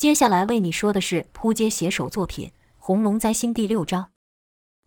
[0.00, 4.08] 接下来为你说的是扑街写手作品《红龙灾星》第六章。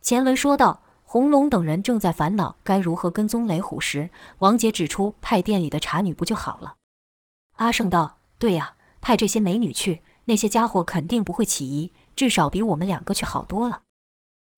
[0.01, 6.77] 前文说到，红龙等人正在烦恼该如何跟踪雷虎时，王姐指出派店里的茶女不就好了？
[7.57, 13.83] 阿胜道：“对呀，派这些美女去，那些家伙肯定不会起疑，至少比我们两个去好多了。”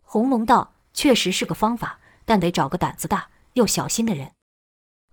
[0.08, 4.32] 红龙道：“确实是个方法，但得找个胆子大又小心的人。”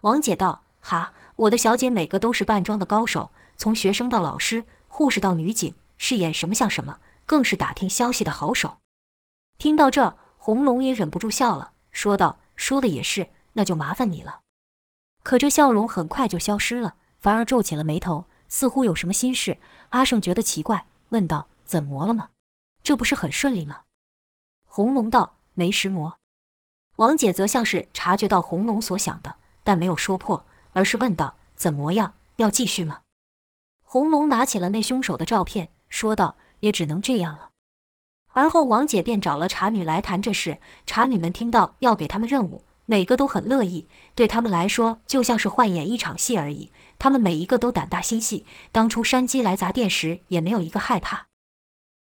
[0.02, 4.62] 王姐道：“哈，我的小姐每个都是扮装的高手，从学生到老师。”
[4.94, 8.76] 护士到女警，是演什么像什么，更是打听消息的好手。
[9.56, 14.40] 听到这，红龙也忍不住笑了，说道：“说的也是，那就麻烦你了。”
[15.24, 19.56] 可这笑容很快就消失了，反而皱起了眉头，似乎有什么心事。
[19.88, 22.28] 阿胜觉得奇怪，问道：“怎么了吗？
[22.82, 23.84] 这不是很顺利吗？”
[24.68, 26.18] 红龙道：“没石磨。”
[26.96, 32.12] 王姐则像是察觉到红龙所想的，但没有说破，而是问道：“怎么样？
[32.36, 33.00] 要继续吗？”
[33.92, 37.50] 红龙拿起了那凶手的照片，说道：“也只能这样了。”
[38.32, 40.56] 而后王姐便找了茶女来谈这事。
[40.86, 43.86] 茶女们听到要给他们任务，每个都很乐意。
[44.14, 46.72] 对他们来说，就像是换演一场戏而已。
[46.98, 51.26] 他们每一个都胆大心细，当初山鸡来砸店时，也没有一个害怕。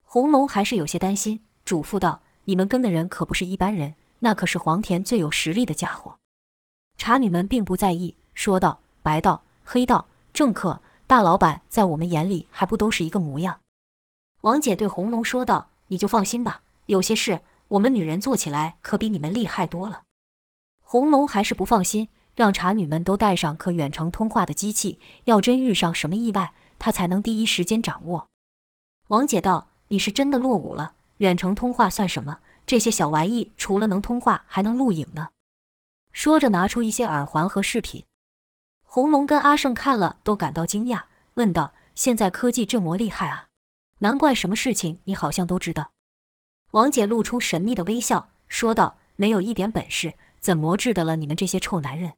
[0.05, 6.15] 红龙还是有些担心，嘱咐道：“你们跟的人可不是一般人，那可是黄田最有实力的家伙。”
[6.97, 13.59] 茶女们并不在意，说道：“白道、黑道、政客。”大老板在我们眼里还不都是一个模样？
[14.43, 20.03] 王姐对红龙说道：“你就放心吧，有些事我们女人做起来可比你们厉害多了。”
[20.79, 28.29] 红龙还是不放心，让茶女们都带上可远程通话的机器，要真遇上什么意外，他才能第一时间掌握。
[29.09, 32.39] 王姐道：“你是真的落伍了，远程通话算什么？
[32.65, 35.27] 这些小玩意除了能通话，还能录影呢。”
[36.13, 38.05] 说着，拿出一些耳环和饰品。
[38.93, 41.03] 红龙跟阿胜看了都感到惊讶，
[41.35, 43.45] 问道：“现在科技这么厉害啊？
[43.99, 45.91] 难怪什么事情你好像都知道。”
[46.71, 52.11] 王姐露出神秘的微笑，说道：“没有一点本事，怎么治得了你们这些臭男人？”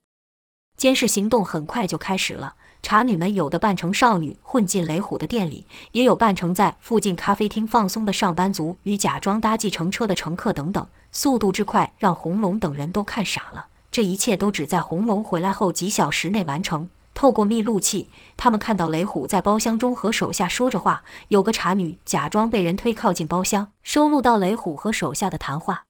[0.75, 13.67] 监视行动很快就开始了，茶女们有的扮成少女混进雷虎的店里，也有扮成在附近咖啡厅放松的上班族与假装搭计程车的乘客等等，速度之快让红龙等人都看傻了。
[13.93, 16.89] 这一切都只在红龙回来后几小时内完成。
[17.13, 25.83] 透过密录器，他们看到雷虎在包厢中和手下说着话，有个茶女假装被人推靠近包厢，收录到雷虎和手下的谈话。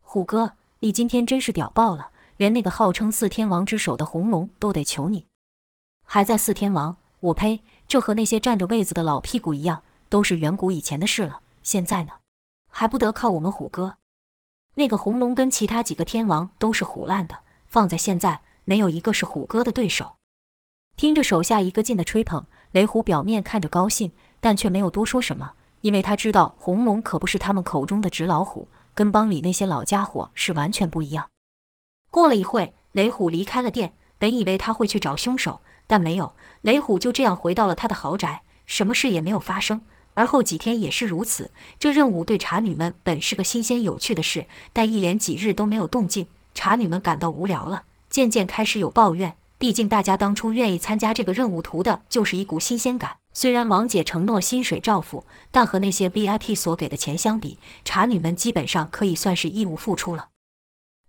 [0.00, 5.26] 虎哥，你今天真是屌爆了，连那个号称四天王之首的红龙都得求你。
[6.04, 6.96] 还在四天王？
[7.20, 7.62] 我呸！
[7.86, 11.42] 这和那些占着位子的老屁股一样，都是远古以前的事了。
[11.62, 12.14] 现在呢，
[12.68, 13.98] 还不得靠我们虎哥？
[14.74, 20.16] 那个红龙跟其他几个天王都是虎烂的，放在现在，没有一个是虎哥的对手。
[20.96, 31.28] 听着手下一个劲的吹捧，雷虎表面看着高兴，但却没有多说什么，因为他知道红龙可不是他们口中的纸老虎，跟帮里那些老家伙是完全不一样。
[32.10, 39.82] 过了一会，雷虎离开了店，本以为他会去找凶手，但没有，雷虎就这样回到了他的豪宅，什么事也没有发生。
[40.20, 41.50] 而后几天也是如此。
[41.78, 44.44] 这任务对茶女们本是个新鲜有趣的事，
[44.74, 49.34] 但一连几日都没有动静，茶女们感到无聊了，渐渐开始有抱怨。
[49.56, 53.16] 毕竟大家当初愿意参加这个任务，图的就是一股新鲜感。
[53.32, 60.28] 虽然王姐承诺薪水照付，但和那些 VIP 所给的钱相比，茶女们基本上可以算是义务付出了。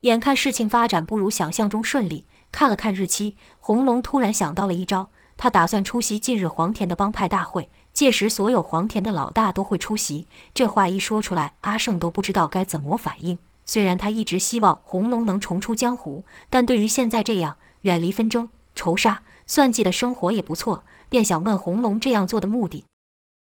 [0.02, 7.70] 眼看事情发展不如想象中顺利，看了看日期，红龙突然想到了一招，他打算出席近日黄田的帮派大会。
[7.94, 10.28] 届时，所有黄田的老大都会出席。
[10.54, 13.38] 这话一说出来，阿胜都不知道该怎么反应。
[13.66, 22.86] 虽然他一直希望红龙能重出江湖，但对于现在这样远离纷争、仇杀、算计的生活也不错，便想问红龙这样做的目的。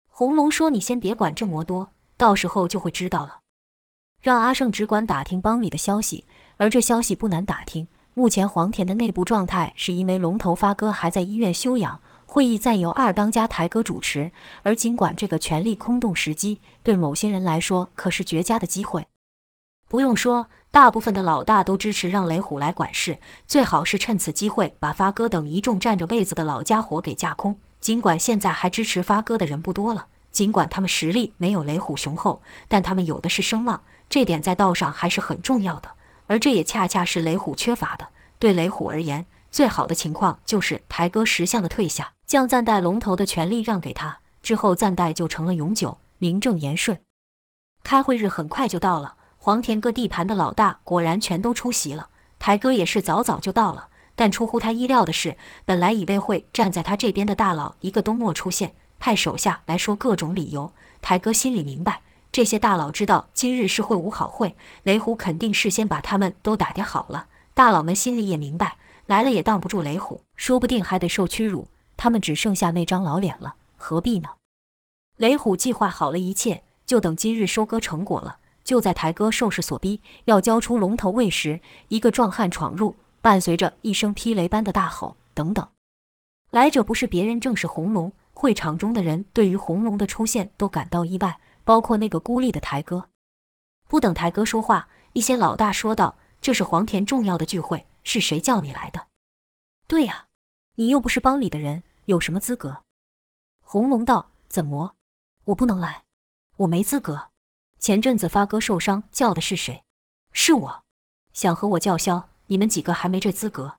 [0.09, 3.39] 红龙说：“你先别管这么多，到时候就会知道了。
[4.21, 6.25] 让阿胜只管打听帮里的消息，
[6.57, 7.87] 而这消息不难打听。
[8.13, 14.31] 目前黄田的内部状态是因为龙头发哥还在医院休养。”会议暂由二当家台哥主持，
[14.63, 19.07] 而尽管这个权力空洞时机对某些人来说可是绝佳的机会。
[19.87, 27.57] 不用说，大部分的老大都支持让雷虎来管事，最好是趁此机会把发哥等一众占着位子的老家伙给架空。
[27.79, 35.91] 尽管现在还支持发哥的人不多了，尽管他们实力没有雷虎雄厚，但他们有的是声望，这点在道上还是很重要的。
[36.25, 38.07] 而这也恰恰是雷虎缺乏的。
[38.39, 42.14] 对雷虎而言，最好的情况就是台哥识相的退下。
[42.25, 46.99] 将暂代龙头的权利让给他之后，暂代就成了永久，名正言顺。
[47.83, 52.09] 开会日很快就到了，黄田各地盘的老大果然全都出席了。
[52.39, 58.73] 台哥也是早早就到了，但出乎他意料的是，本来以为会站在他这边的大佬一个都没出现。
[58.97, 60.71] 派手下来说各种理由。
[61.01, 62.01] 台哥心里明白，
[62.31, 67.27] 这些大佬知道今日是会武好会，雷虎肯定事先把他们都打点好了。
[67.53, 71.67] 大佬们心里也明白，来了也挡不住雷虎，说不定还得受屈辱。
[71.97, 74.29] 他们只剩下那张老脸了，何必呢？
[75.17, 78.39] 雷虎计划好了一切，就等今日收割成果了。
[78.63, 85.67] 就在台哥受势所逼，要交出龙头位时，一个壮汉闯入，伴随着一声霹雷般的大吼：“等等！”
[86.49, 88.11] 来者不是别人，正是红龙。
[88.33, 93.07] 会场中的人对于红龙的出现都感到意外，包括那个孤立的台哥。
[93.87, 99.07] 不等台哥说话，一些老大说道：“这是黄田重要的聚会，是谁叫你来的
[99.87, 100.24] ？”“对呀，
[100.75, 102.83] 你又不是帮里的人，有什么资格？”
[103.61, 104.95] 红龙道：“怎么，
[105.45, 106.03] 我不能来？
[106.57, 107.29] 我没资格。
[107.79, 109.83] 前阵子发哥受伤，叫的是谁？
[110.31, 110.83] 是我。
[111.33, 113.77] 想和我叫嚣，你们几个还没这资格。”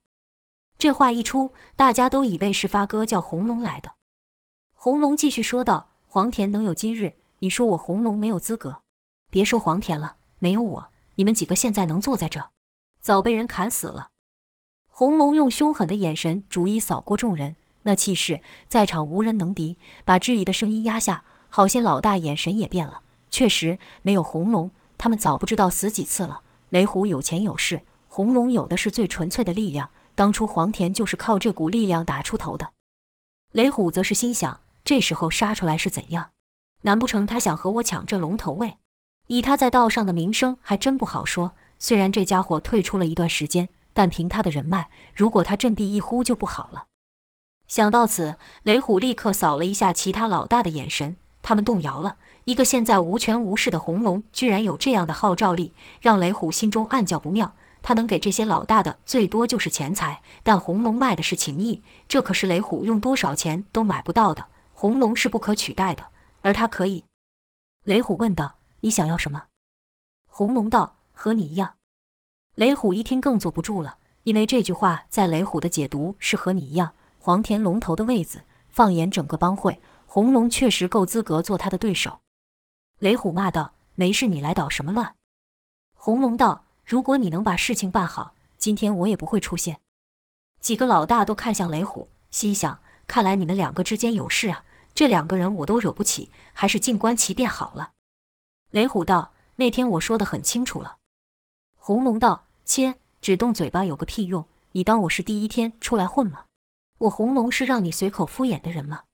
[0.78, 3.94] 这话一出，大家都以为是发哥叫红龙来的。
[4.74, 8.82] 红龙继续说道：“黄田能有今日，你说我红龙没有资格？
[9.30, 12.50] 别说黄田了，没有我，你们几个现在能坐在这，
[13.00, 14.10] 早被人砍死了。”
[14.98, 19.76] 红龙用凶狠的眼神逐一扫过众人，那气势在场无人能敌，
[20.06, 21.22] 把质疑的声音压下。
[21.50, 26.40] 好些老大眼神也变了，确实没有红龙，他们早不知道死几次了。
[26.70, 29.90] 雷虎有钱有势，红龙有的是最纯粹的力量。
[30.14, 32.70] 当初黄田就是靠这股力量打出头的。
[33.52, 36.30] 雷虎则是心想：这时候杀出来是怎样？
[36.84, 38.78] 难不成他想和我抢这龙头位？
[39.26, 41.52] 以他在道上的名声，还真不好说。
[41.78, 46.84] 虽然这家伙退出了一段时间，但凭他的人脉，如果他振臂一呼就不好了。
[47.66, 52.18] 想到此，雷虎立刻扫了一下其他老大的眼神，他们动摇了。
[52.44, 55.72] 一个现在无权无势的红龙，居然有这样的号召力，
[56.02, 57.54] 让雷虎心中暗叫不妙。
[57.80, 64.44] 他能给这些老大的最多就是钱财，但红龙卖的是情谊，这可是雷虎用多少钱都买不到的。
[64.74, 66.08] 红龙是不可取代的，
[66.42, 67.04] 而他可以。
[67.84, 69.44] 雷虎问道：“你想要什么？”
[70.28, 71.76] 红龙道：“和你一样。”
[72.56, 82.20] 雷虎一听更坐不住了，因为这句话在雷虎的解读是和你一样，黄田龙头的位子，放眼整个帮会，红龙确实够资格做他的对手。
[82.98, 85.14] 雷虎骂道：“没事，你来捣什么乱？”
[85.94, 86.64] 红龙道。
[86.86, 89.80] 如果你能把事情办好，今天我也不会出现。
[90.60, 94.64] 几个老大都看向雷虎，心想：看来你们两个之间有事啊！
[94.94, 97.90] 这两个人我都惹不起，还是静观其变好了。
[98.70, 100.98] 雷虎道：“那天我说的很清楚了。”
[101.74, 104.44] 红龙道：“切，只动嘴巴有个屁用！
[104.72, 106.46] 你当我是第一天出来混吗？
[106.98, 109.04] 我红龙是让你随口敷衍的人吗？”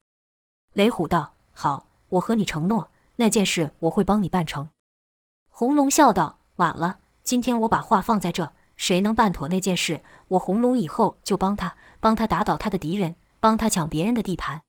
[0.72, 4.70] 雷虎道：“好，我和你承诺，那件事我会帮你办成。”
[5.50, 14.62] 红龙笑道：“晚了。”今天我把话放在这，谁能办妥那件事，我红龙以后就帮他，帮他打倒他的敌人，帮他抢别人的地盘。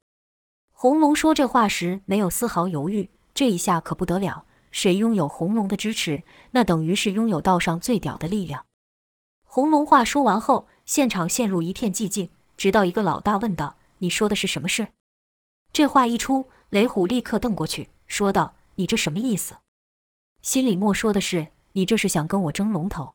[0.74, 8.66] 红龙说这话时没有丝毫犹豫，这一下可不得了，谁拥有红龙的支持，那等于是拥有道上最屌的力量。
[9.56, 14.88] 红龙话说完后，现场陷入一片寂静，直到一个老大问道：“你说的是什么事？”
[15.72, 19.58] 这话一出，雷虎立刻瞪过去，说道：“你这什么意思？”
[20.42, 21.50] 心里默说的是。
[21.74, 23.14] 你这是想跟我争龙头？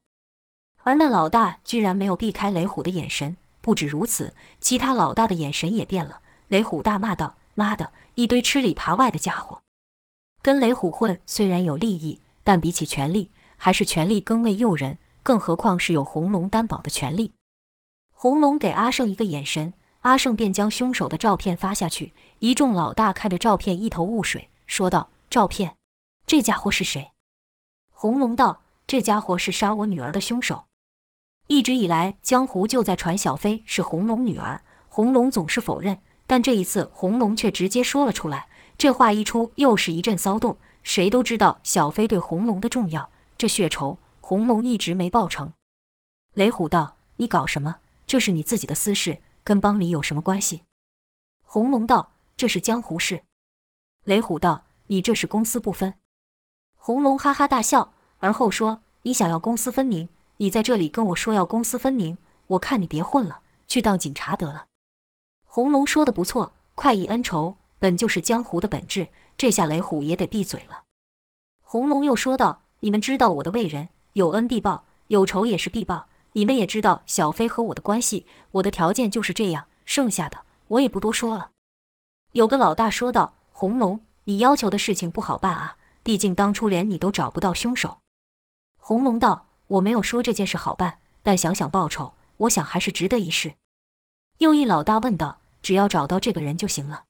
[0.85, 3.37] 而那老大居然没有避开雷虎的眼神。
[3.61, 6.20] 不止如此，其他老大的眼神也变了。
[6.46, 9.61] 雷虎大骂道：“妈的，一堆吃里扒外的家伙！
[10.41, 14.98] 跟雷虎混虽然有利益，但比起权力，还是权力更为诱人。
[15.29, 17.35] 更何况是有红龙担保的权利。”
[18.17, 22.15] 红龙给阿胜一个眼神，阿胜便将凶手的照片发下去。
[22.39, 25.77] 一众老大看着照片一头雾水，说道：“照片，
[26.27, 27.11] 这家伙是谁？”
[27.93, 30.65] 红龙道：“这家伙是杀我女儿的凶手。
[31.47, 35.99] 一直以来，江湖就在传小飞是红龙女儿，红龙总是否认。
[36.27, 38.49] 但这一次，红龙却直接说了出来。
[38.79, 40.56] 这话一出，又是一阵骚动。
[40.82, 45.55] 谁都知道小飞对红龙的重要，这血仇，红龙一直没报成。”
[46.37, 47.77] 雷虎道：“你搞什么？
[48.06, 50.65] 这是你自己的私事，跟帮里有什么关系？”
[51.44, 53.25] 红龙道：“这是江湖事。”
[54.05, 55.94] 雷虎道：“你这是公私不分。”
[56.77, 60.11] 红龙哈哈大笑，而后说：“你想要公私分明？
[60.37, 62.19] 你在这里跟我说要公私分明，
[62.49, 64.67] 我看你别混了，去当警察得了。”
[65.49, 69.08] 红龙说的不错，快意恩仇本就是江湖的本质。
[69.39, 70.85] 这下雷虎也得闭嘴了。
[71.63, 76.06] 红龙又说道：“你们知道我的为人，有恩必报，有仇也是必报。
[76.32, 81.50] 你们也知道小飞和我的关系，我的条件就是这样，剩下的我也不多说了。”
[82.32, 87.98] 有个老大说道：“红龙，你要求的事情不好办啊。”毕竟当初连你都找不到凶手，
[88.79, 93.55] 红龙道：“我没有说这件事好办，但想想报酬，我想还是值得一试。”
[94.38, 97.05] 又一老大问道：“只要找到这个人就行了？”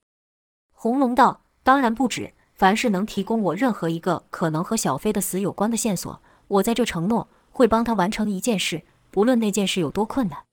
[0.75, 10.45] 红龙道：“当然不止，凡是能提供我任何一个可能和小飞的死有关的线索，我在这承诺会帮他完成一件事，不论那件事有多困难。”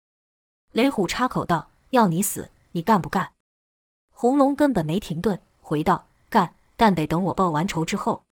[0.71, 3.31] 雷虎插口道：“要你死，你干不干？”
[4.11, 8.23] 红龙根本没停顿，回道：“干，但得等我报完仇之后。”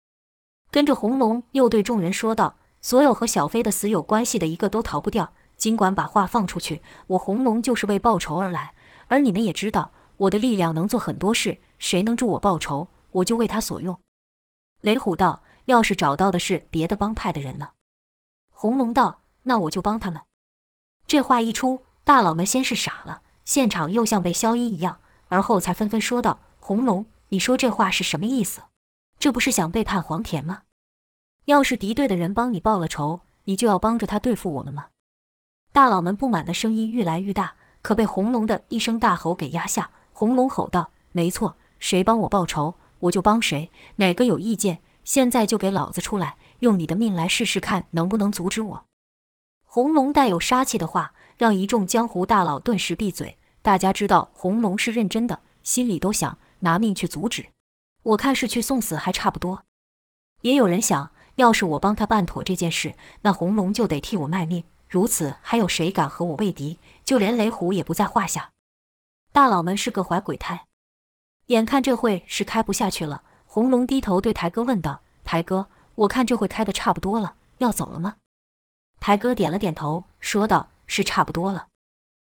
[0.71, 5.33] 跟着红龙又对众人说道：“所有和小飞的死有关系的一个都逃不掉。
[5.57, 8.75] 尽管把话放出去，我红龙就是为报仇而来，
[9.09, 13.99] 而你们也知道。”我的力量能做很多事，谁能助我报仇，我就为他所用。
[14.83, 17.71] 雷虎道：“要是找到的是别的帮派的人呢？”
[18.51, 20.23] 红龙道：“那我就帮他们。”
[21.07, 28.63] 这话一出，大佬们先是傻了，现场又像被消音一样，而后才纷纷说道：“红龙，你说这话是什么意思？
[29.19, 30.63] 这不是想背叛黄田吗？
[31.47, 34.87] 要是敌对的人帮你报了仇，你就要帮着他对付我们吗？”
[35.73, 39.91] 大佬们不满的声音愈来愈大，可被红龙的一声大吼给压下。
[40.13, 43.71] 红龙吼道：“没错，谁帮我报仇，我就帮谁。
[43.97, 48.85] 哪个有意见，现在就给老子出来，用你的命来试试看，能不能阻止我？”
[49.65, 53.39] 红龙带有杀气的话，让一众江湖大佬顿时闭嘴。
[53.63, 57.47] 大家知道红龙是认真的，心里都想拿命去阻止。
[58.03, 59.65] 我看是去送死还差不多。
[60.43, 64.65] 也有人想，要是我帮他办妥这件事，那红龙就得替我卖命。
[64.89, 66.79] 如此，还有谁敢和我为敌？
[67.05, 68.51] 就连雷虎也不在话下。
[69.33, 70.67] 大佬们是个怀鬼胎，
[71.47, 73.23] 眼看这会是开不下去了，
[73.55, 78.17] 红龙低头对台哥问道：“台哥，我看这会开的差不多了，要走了吗？”
[78.99, 81.67] 台哥点了点头，说道：“是差不多了。”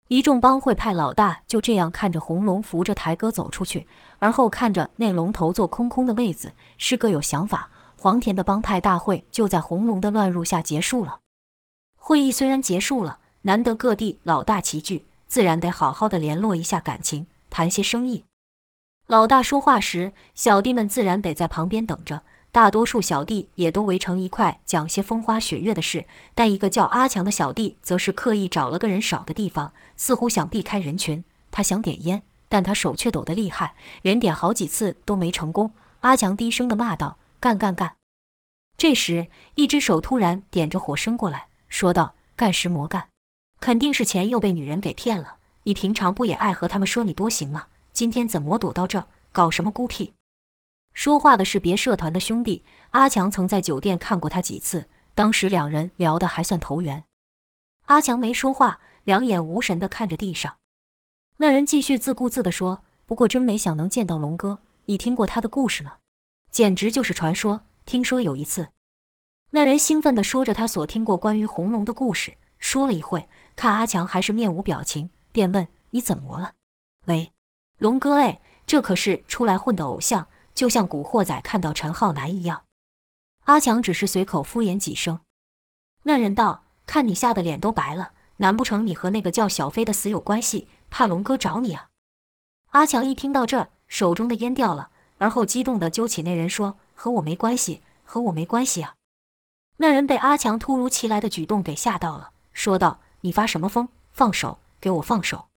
[0.10, 3.86] 一众帮会派老大就这样看着红龙扶着台哥走出去，
[4.17, 7.70] 而后看着那龙头座空空的位子，是各有想法。
[7.96, 11.20] 黄田的帮派大会就在红龙的乱入下结束了。
[11.96, 15.05] 会议虽然结束了，难得各地老大齐聚。
[15.27, 18.25] 自然得好好的联络一下感情，谈些生意。
[19.07, 22.24] 老大说话时，小弟们自然得在旁边等着。
[22.53, 26.05] 大多数小弟也都围成一块，讲些风花雪月的事。
[26.33, 31.24] 但一个叫阿强的小弟，则是刻意找了个人少的地方，似乎想避开人群。
[31.51, 35.74] 他想点烟，但他手却抖得厉害，连点好几次都没成功。
[36.01, 37.95] 阿强低声的骂道：“干干干！”
[38.77, 43.07] 这时，一只手突然点着火伸过来说道：“干什么干？”
[43.60, 45.38] 肯定是钱又被女人给骗了。
[45.63, 47.65] 你平常不也爱和他们说你多行吗？
[47.94, 50.14] 今天怎么躲到这，搞什么孤僻？
[50.94, 57.04] 说话的是别社团的兄弟阿强，曾在酒店看过他几次，当时两人聊得还算投缘。
[57.86, 60.58] 阿强没说话，两眼无神地看着地上。
[61.38, 65.98] 那人继续自顾自地说：“不过真没想能见到龙哥，你听过他的故事吗？
[66.50, 67.62] 简直就是传说。
[67.86, 68.70] 听说有一次……”
[69.52, 73.28] 那人兴奋地说着他所听过关于红龙的故事，说了一会。
[73.56, 76.54] 看阿强还是面无表情，便问：“你怎么了
[77.06, 77.33] ？”“喂，
[77.84, 82.63] 龙哥，哎，这可是出来混的偶像，就像古惑仔看到陈浩南一样。”
[83.44, 85.20] 阿强只是随口敷衍几声。
[86.04, 91.90] 那人道：“看你吓得脸都白了，难不成你和那个叫小飞的死有关系，怕龙哥找你啊？”
[92.72, 98.96] 阿强一听到这，手中的烟掉了，而后激动地揪起那人说：“和我没关系，和我没关系啊！”
[99.75, 103.02] 那人被阿强突如其来的举动给吓到了，说道。
[103.25, 103.90] 你发什么疯？
[104.13, 105.48] 放手，给我放手！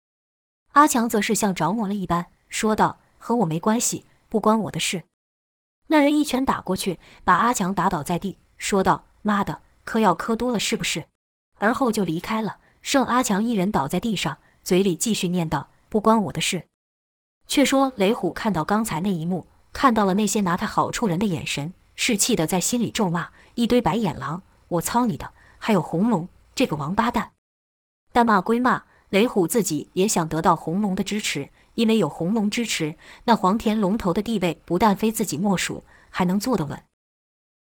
[0.77, 5.05] 阿强则是像着魔了一般说道：“和我没关系，不关我的事。”
[5.89, 11.07] 那人一拳打过去，把阿强打倒在地，说道：“妈的，嗑药嗑多了是不是？”
[11.59, 16.67] 而后就离开了，剩阿强一人倒在地上，嘴里继续念叨：“不关我的事。”
[17.49, 27.33] 却说雷虎看到刚才那一幕，看到了那些拿他好处人的眼神，是气的在心里咒骂：“一堆白眼狼，我操你的！”还有红龙这个王八蛋。
[28.13, 28.85] 但骂归骂，
[29.17, 36.79] 雷虎自己也想得到红龙的支持，因为有红龙支持，那黄田龙头的地位不但非自己莫属，还能坐得稳。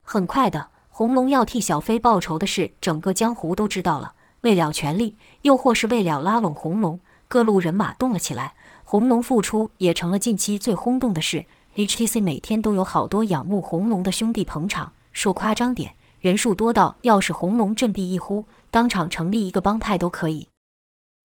[0.03, 4.15] 很快的，红龙要替小飞报仇的事，整个江湖都知道了。
[4.41, 8.55] 为了权力，又或是为了拉拢红龙，各路人马动了起来。
[8.83, 11.47] 红龙复出也成了近期最轰动的事。
[11.77, 18.45] HTC 每天都有好多仰慕红龙的兄弟捧场，说夸张点，人数多到要是红龙振臂一呼。
[18.73, 20.49] 当场成立一个帮派都可以。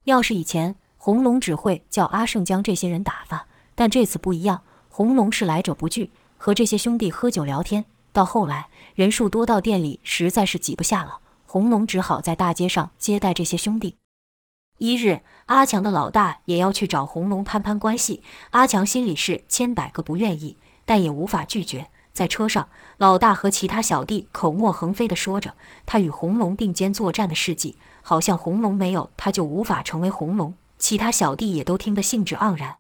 [0.05, 7.85] 要是以前红龙只会叫阿胜将这些人打发，但这次不一样，红龙是来者不拒，和这些兄弟喝酒聊天。
[8.11, 13.95] 到后来人数多到店里实在是挤不下了，红龙只好在大街上接待这些兄弟。
[14.79, 21.89] 一日，阿强的老大也要去找红龙攀攀关系，阿强心里是千百个不愿意，但也无法拒绝。
[22.13, 25.53] 在车上，老大和其他小弟口沫横飞地说着
[25.85, 30.53] 他与红龙并肩作战的事迹，好像红龙没有他就无法成为红龙。
[30.77, 32.77] 其他小弟也都听得兴致盎然。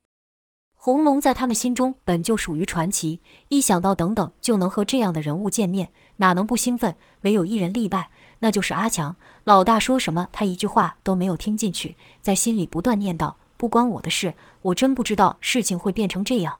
[0.75, 6.95] 红龙在他们心中本就属于传奇，一想到等等就能和这样的人物见面，哪能不兴奋？
[7.21, 8.09] 唯有一人例外，
[8.39, 9.17] 那就是阿强。
[9.43, 16.59] 老大说什么，他一句话都没有听进去，在心里不断念叨：“不关我的事，我真不知道事情会变成这样。”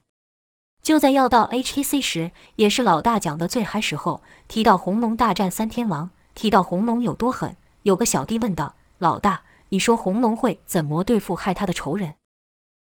[0.83, 12.15] 就在要到 HTC 时，也是老大讲的最嗨时候，提到红龙大战三天王，提到红龙有多狠，有个小弟问道：“老大，你说红龙会怎么对付害他的仇人？”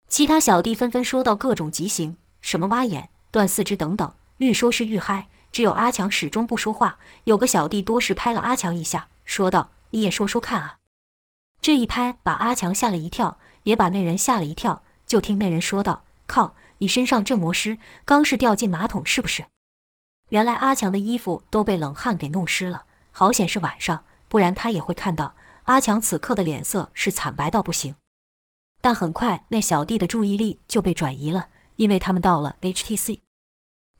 [0.08, 5.28] 其他小弟纷纷说到各种极刑，什么挖眼、断四肢等等，愈说是愈嗨。
[5.52, 6.98] 只有阿强始终不说话。
[7.24, 10.78] 有个小弟多时拍了阿强一下，说道：“你也说说看啊！”
[11.60, 14.82] 这一拍把阿强吓了一跳，也把那人吓了一跳。
[15.06, 19.46] 就听那人说道：“靠，你身上这磨湿，刚是掉进马桶是不是？”
[20.30, 25.34] 原来阿强的衣服都被冷汗给弄湿了，好险是晚上，不然他也会看到
[25.64, 27.96] 阿强此刻的脸色是惨白到不行。
[28.80, 33.18] 但很快，那小弟的注意力就被转移了，因为他们到了 HTC。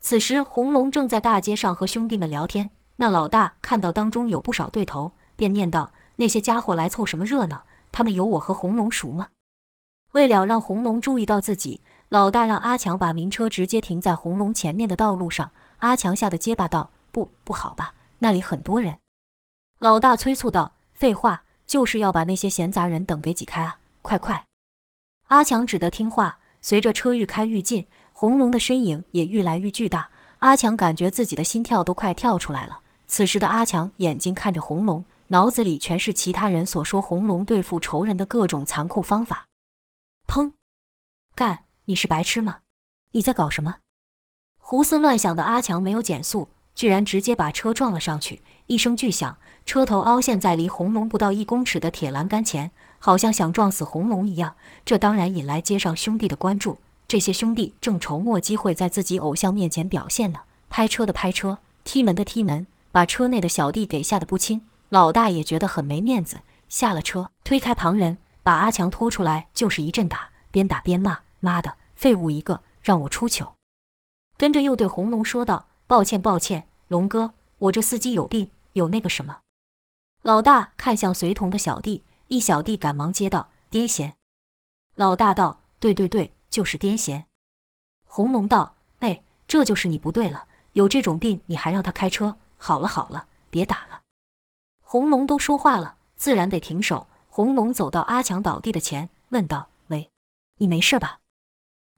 [0.01, 2.71] 此时，红龙正在大街上和兄弟们聊天。
[2.97, 7.65] 那老大看到当中有不少对头，便念道：“那些家伙来凑什么热闹？
[7.91, 9.29] 他们有我和红龙熟吗？”
[10.13, 15.51] 为了让红龙注意到自己，老大让阿强把名车直接停在红龙前面的道路上。
[15.79, 17.95] 阿强吓得结巴道：“不，不好吧？
[18.21, 18.99] 那里很多人。”
[19.81, 23.79] 老大催促道：“废话，就是要把那些闲杂人等给挤开啊！
[24.03, 24.45] 快快！”
[25.29, 30.11] 阿强只得听话，随着车愈开愈近，红龙的身影也愈来愈巨大。
[30.41, 32.81] 阿强感觉自己的心跳都快跳出来了。
[33.07, 39.47] 此时的阿强眼睛看着红龙，脑子里全是其他人所说红龙对付仇人的各种残酷方法。
[40.29, 40.53] 砰！
[41.35, 41.65] 干！
[41.87, 42.59] 你是白痴吗？
[43.13, 43.77] 你在搞什么？
[44.59, 46.49] 胡思乱想的阿强没有减速，
[46.81, 48.41] 居然直接把车撞了上去。
[48.67, 52.71] 一声巨响，车头凹陷在离红龙不到一公尺的铁栏杆前。
[52.99, 56.79] 好像想撞死红龙一样，这当然引来街上兄弟的关注。
[57.07, 64.63] 这些兄弟正筹莫机会在自己偶像面前表现呢，拍车的拍车，踢门的踢门，把车内的小弟给吓得不轻。
[64.89, 66.39] 老大也觉得很没面子，
[66.71, 73.57] 下了车，推开旁人，把阿强拖出来就是一阵打，边打边骂：“妈的，废物一个，让我出糗！”
[74.39, 79.43] 跟着又对红龙说道：“抱歉，抱歉，龙哥，我这司机有病，有那个什么。”
[80.23, 82.03] 老大看向随同的小弟。
[82.27, 84.15] 一小弟赶忙接道：“癫痫。”
[84.97, 87.27] 老大道：“对对对，就是癫痫。”
[88.05, 92.37] 红龙道：“哎，这就是你不对了，有这种病你还让他开车？
[92.57, 94.03] 好了好了，别打了。”
[94.83, 97.07] 红龙都说话了，自然得停手。
[97.29, 100.11] 红龙走到阿强倒地的前，问道：“喂，
[100.57, 101.21] 你没事吧？”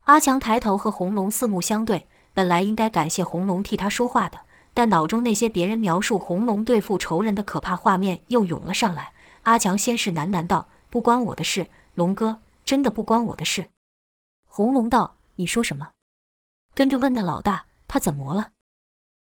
[0.05, 4.41] 阿强抬头和红龙四目相对，本来应该感谢红龙替他说话的，
[4.75, 9.13] 但脑中那些别人描述红龙对付仇人的可怕画面又涌了上来。
[9.43, 13.67] 阿强先是喃喃道：“不关我的事，龙哥，真的不关我的事。”
[14.47, 15.91] 红龙道：“你说什么？”
[16.75, 18.51] 跟着问那老大：“他怎么了？”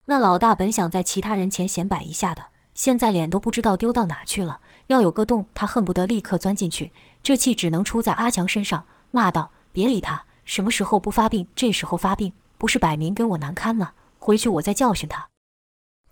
[0.07, 4.61] 那老大本想在其他人前显摆一下的，现在脸都不知道丢到哪去了。
[4.87, 6.91] 要有个洞，他恨不得立刻钻进去。
[7.21, 13.93] 这气只能出在阿强身上，骂道：“别理他，什么时候不发病，这时候发病，不是摆明给我难堪吗？
[14.19, 15.27] 回去我再教训他。”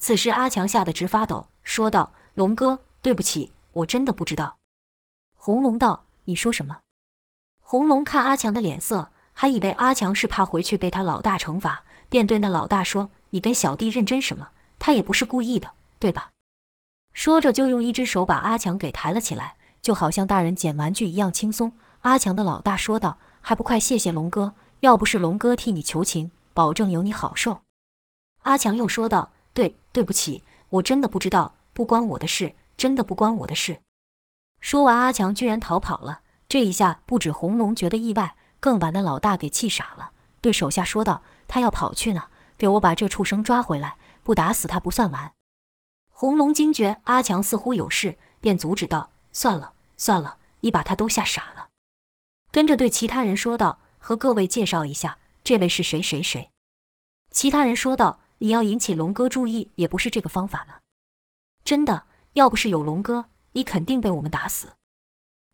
[0.04, 4.58] 此时阿强吓得直发抖，说道：“龙哥，对不起。”我真的不知道。
[5.34, 6.80] 红龙道：“你说什么？”
[7.63, 14.50] 红龙看阿强的脸色，还以为阿强是怕回去被他老大惩罚，便对那老大说：“你跟小弟认真什么？
[14.78, 16.32] 他也不是故意的，对吧？”
[17.16, 21.72] 说着就用一只手把阿强给抬了起来，就好像大人捡玩具一样轻松。
[22.02, 24.54] 阿强的老大说道：“还不快谢谢龙哥！
[24.82, 27.62] 要不是龙哥替你求情，保证有你好受。”
[28.44, 33.82] 阿强又说道：“对，对不起，我真的不知道，不关我的事。”真的不关我的事。
[34.60, 36.22] 说完，阿强居然逃跑了。
[36.50, 40.12] 这一下不止红龙觉得意外，更把那老大给气傻了，
[40.42, 45.34] 对手下说道：“他要跑去呢，给我把这畜生抓回来，不打死他不算完。”
[46.12, 51.70] 红龙惊觉阿强似乎有事，便阻止道：“算了算了，你把他都吓傻了。”
[52.52, 56.50] 跟着对其他人说道：“和各位介绍一下，这位是谁谁谁。”
[57.30, 60.82] 其他人说道：“你要引起龙哥注意，也不是这个方法了。”
[61.65, 62.03] 真的。
[62.34, 64.69] 要不是有龙哥，你肯定被我们打死。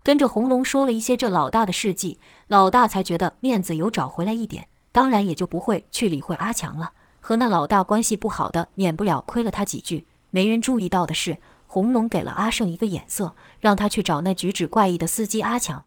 [0.01, 6.93] 跟着红龙说了一些这老大的事迹，老大才觉得面子有找回来一点，当然也就不会去理会阿强了。
[7.19, 10.07] 和那老大关系不好的，免不了亏了他几句。
[10.29, 15.83] 没人注意到的是，红龙给了阿胜一个眼色，让他去找那举止怪异的司机阿强。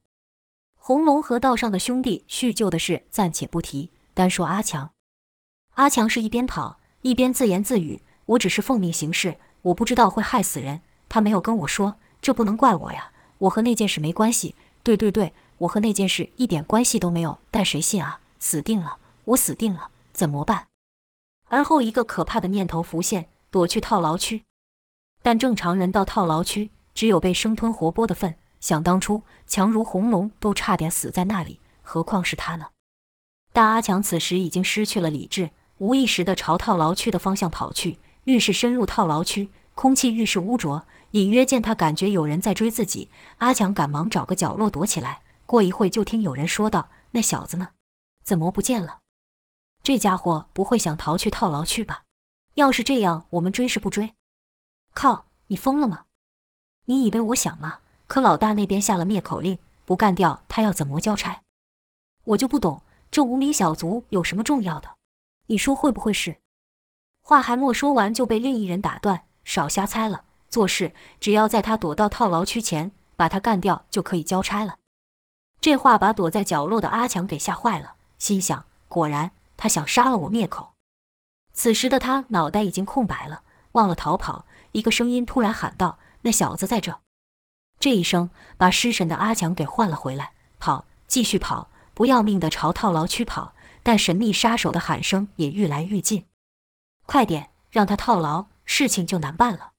[0.76, 4.90] 红龙和道上的兄弟叙旧的事暂且不提，单说阿强。
[5.76, 13.12] 阿强是一边跑一边自言自语：“我只是奉命行事。”我不知道会害死人，他没有跟我说，这不能怪我呀。
[13.38, 14.56] 我和那件事没关系。
[14.82, 17.38] 对对对，我和那件事一点关系都没有。
[17.50, 18.20] 但谁信啊？
[18.40, 20.66] 死定了，我死定了，怎么办？
[21.48, 24.42] 而后一个可怕的念头浮现，躲去套牢区。
[25.22, 28.34] 但正常人到套牢区，只有被生吞活剥的份。
[28.58, 32.66] 想当初，强如红龙都差点死在那里，何况是他呢？
[33.52, 35.50] 但阿强此时已经失去了理智，
[35.82, 37.98] 无意识地朝套牢区的方向跑去。
[38.24, 43.10] 越是深入套牢区，空气愈是污浊，隐约见他感觉有人在追自己。
[43.38, 45.22] 阿强赶忙找个角落躲起来。
[45.44, 47.70] 过一会，就听有人说道：“那小子呢？
[48.22, 49.00] 怎么不见了？
[49.82, 52.04] 这家伙不会想逃去套牢区吧？
[52.54, 54.14] 要是这样，我们追是不追？
[54.94, 55.24] 靠！
[55.48, 56.04] 你疯了吗？
[56.84, 61.42] 你以为我想吗？”可老大那边下了灭口令，不干掉他要怎么交差？
[62.22, 64.88] 我就不懂，这无名小卒有什么重要的？
[65.52, 66.38] 你说会不会是？
[67.20, 74.76] 话还没说完，就被另一人打断：“少瞎猜了，做事只要在他躲到套牢区前把他干掉，就可以交差了。”
[75.60, 80.72] 这话把躲在角落的阿强给吓坏了，心想：果然，他想杀了我灭口。
[81.52, 84.46] 此时的他脑袋已经空白了，忘了逃跑。
[84.72, 86.98] 一个声音突然喊道：“那小子在这！”
[87.78, 93.52] 这一声把失神的阿强给唤了回来，跑，继续跑，不要命的朝套牢区跑。
[93.82, 96.26] 但神秘杀手的喊声也愈来愈近，
[97.06, 99.72] 快点让他套牢，事情就难办了。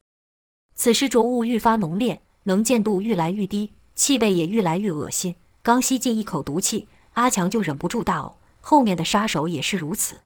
[0.76, 5.36] 此时浊雾愈发浓烈，能见度愈来愈低，气味也愈来愈恶心。
[5.62, 8.34] 刚吸进一口毒气，阿强就忍不住大呕。
[8.62, 10.22] 后面的杀手也是如此。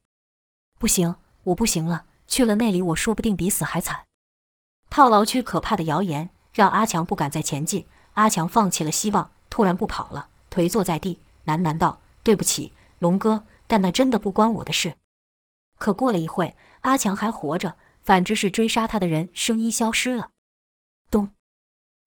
[0.79, 4.05] 不行，我不行了，去了那里，我说不定比死还惨。
[4.89, 6.29] 套牢区可怕的谣言。
[6.53, 14.95] 让阿强不敢再前进，阿强放弃了希望，突然不跑了，颓坐在地，喃喃道：“对不起，龙哥，但那真的不关我的事。”
[15.77, 20.31] 可过了一会，阿强还活着，反之是追杀他的人声音消失了。
[21.11, 21.29] 咚，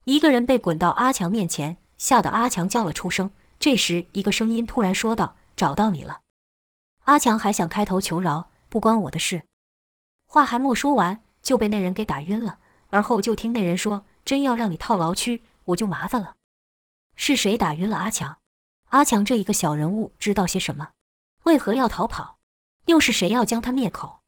[0.05, 3.31] 一个人被滚到阿强面前，吓得阿强叫了出声。
[3.59, 6.23] 这时，一个声音突然说道：“找到你了。”
[7.05, 9.45] 阿强还想开头求饶：“不关我的事。”
[10.27, 12.59] 话还没说完，就被那人给打晕了。
[12.89, 14.05] 而后就听那人说。
[14.23, 16.37] 真要让你套牢区，我就麻烦了。
[17.17, 18.39] 是谁打晕了阿强？
[18.91, 20.91] 阿强这一个小人物知道些什么？
[21.51, 22.37] 为何要逃跑？
[22.87, 24.21] 又是谁要将他灭口？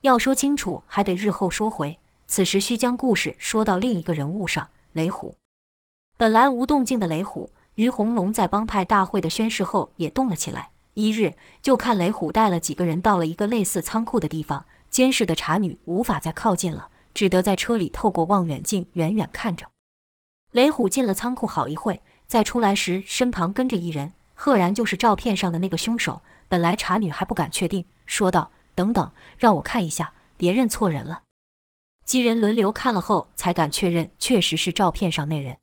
[0.00, 2.00] 要说清楚，还得日后说回。
[2.26, 5.36] 此时需将故事说到另一个人物上——雷虎。
[6.16, 10.70] 本来无动静的雷虎，于红龙在帮派大会的宣誓后也动了起来。
[10.94, 16.88] 一日，就看雷虎带了几个人到了一个类似仓库的地方，监视的茶女无法再靠近了。
[17.14, 19.68] 只得在车里透过望远镜远远看着。
[20.50, 26.22] 雷虎进了仓库好一会，再出来时身旁跟着一人，赫然就是照片上的那个凶手。
[26.50, 31.22] 本来茶女还不敢确定，说道：“等等，让我看一下，别认错人了。”
[32.04, 35.58] 几人轮流看了后，才敢确认确实是照片上那人。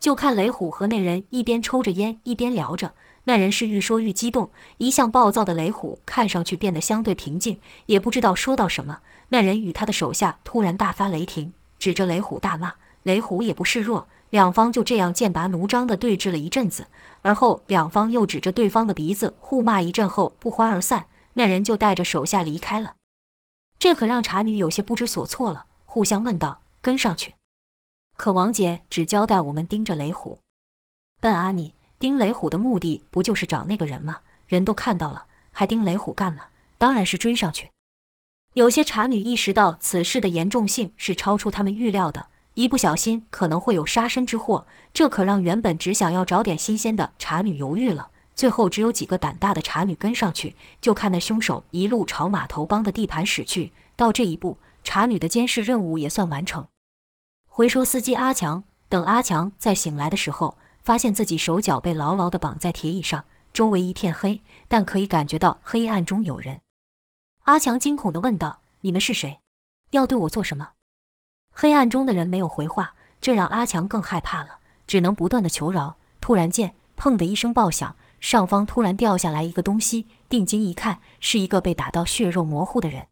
[0.00, 2.92] 就看雷虎和那人一边抽着烟一边聊着。
[3.22, 9.02] 那人是愈说愈激动，一向暴躁的雷虎看上去变得相对平静，也不知道说到什么。
[9.28, 12.74] 那人与他的手下突然大发雷霆，指着雷虎大骂。
[13.04, 16.86] 雷虎也不示弱，两方就这样剑拔弩张地对峙了一阵子，
[17.22, 21.06] 而后两方又指着对方的鼻子互骂一阵后不欢而散。
[21.34, 22.94] 那人就带着手下离开了。
[23.78, 27.34] 这可让茶女有些不知所措了，互相问道：“跟上去？”
[28.18, 30.38] 可王姐只交代我们盯着雷虎。
[31.20, 31.74] 笨阿你！
[31.98, 34.20] 盯雷虎的目的不就是找那个人吗？
[34.48, 36.46] 人都看到了，还盯雷虎干嘛？
[36.78, 37.70] 当然是追上去。
[38.54, 44.66] 有些茶女意识到此事的严重性是超出他们预料的，一不小心可能会有杀身之祸。
[44.92, 48.10] 这可让原本只想要找点新鲜的茶女犹豫了。
[48.34, 53.72] 最后只有几个胆大的茶女跟上去，就看那凶手一路朝码头帮的地盘驶去。
[53.96, 56.66] 到这一步，茶女的监视任务也算完成。
[57.46, 60.56] 回收司机阿强，等阿强再醒来的时候。
[60.82, 66.62] 发现自己手脚被牢牢地绑在铁椅上，周围一片黑，但可以感觉到黑暗中有人。
[67.42, 69.40] 阿强惊恐地问道：“你们是谁？
[69.90, 70.70] 要对我做什么？”
[71.52, 75.96] 黑暗中的人没有回话，这让阿强更害怕了，只能不断的求饶。
[76.20, 83.08] 突然间，砰的一声爆响，上方突然掉下来一个东西，定睛一看，是一个被打到血肉模糊的人。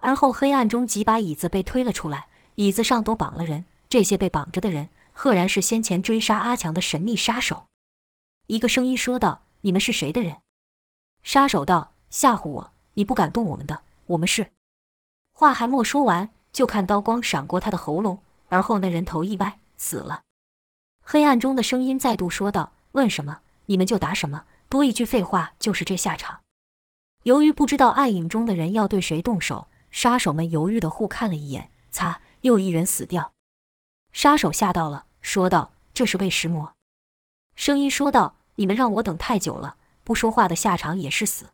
[0.00, 3.64] 而后，黑暗中几把椅子被推了出来，椅子上都绑了人。
[3.88, 4.88] 这些被绑着的人。
[5.12, 7.66] 赫然是先前追杀阿强的神秘杀手。
[8.46, 10.38] 一个声音说道：“你们是谁的人？”
[11.22, 12.72] 杀手道：“吓唬我？
[12.94, 14.52] 你不敢动我们的，我们是……”
[15.34, 20.22] 话还没说完，就看刀光闪过他的喉咙，而后那人头一歪，死了。
[21.02, 26.40] 黑暗中的声音再度说道：“问什么，你们就答什么，多一句废话就是这下场。”
[27.24, 33.32] 由于不知道暗影中的人要对谁动手，杀手们犹豫的互看了一眼，擦，又一人死掉。
[34.12, 35.06] 杀手吓到了。
[35.20, 36.72] 说道：“这是魏石魔。”
[37.54, 41.46] 声音说道：“你们让我等太久了，不说话的下场也是死。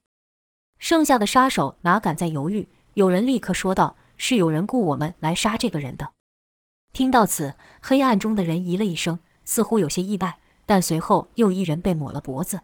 [0.79, 2.69] 剩下的杀手哪敢再犹豫？
[2.95, 6.13] 有人立刻说道：“是有人雇我们来杀这个人的。”
[6.93, 12.61] 听到此，黑暗中的人咦了一声，似乎有些意外，但随后又一人被抹了脖子。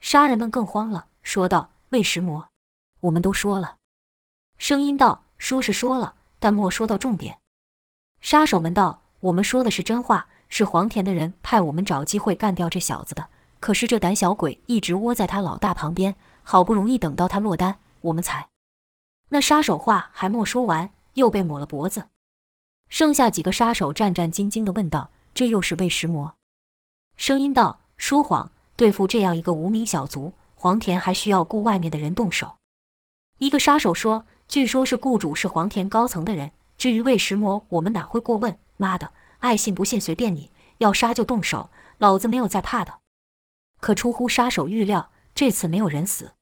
[0.00, 2.48] 杀人们更慌了，说道：“魏石魔，
[3.00, 3.76] 我们都说了。”
[4.58, 7.38] 声音道：“说是说了，但莫说到重点。”
[8.22, 13.28] 杀手们道：“我们说的是真话，是黄田的人派我们找机会干掉这小子的。
[13.60, 18.48] 可是这胆小鬼一直窝在他老大旁边，好不容易等到他落单，我们才……”
[19.34, 22.08] 那杀手话还没说完，又被抹了脖子。
[22.90, 26.34] 剩下几个杀手战战兢兢地问道：“这又是魏石魔？”
[27.16, 32.56] 声音道：“说谎，对付这样一个无名小卒，黄田还需要雇外面的人动手。”
[33.40, 38.58] 一个杀手说：“据说是雇主是黄田高层的人，至于魏石魔，我们哪会过问？
[38.76, 42.98] 妈的，爱信不信随便你，要杀就动手，老子没有在怕的。”
[43.80, 46.32] 可出乎杀手预料，这次没有人死。